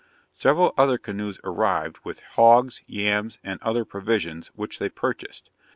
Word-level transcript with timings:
Several 0.33 0.73
other 0.79 0.97
canoes 0.97 1.39
arrived 1.43 1.99
with 2.03 2.21
hogs, 2.31 2.81
yams, 2.87 3.37
and 3.43 3.61
other 3.61 3.85
provisions, 3.85 4.47
which 4.55 4.79
they 4.79 4.89
purchased. 4.89 5.51